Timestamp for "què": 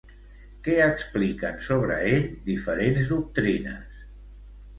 0.67-0.77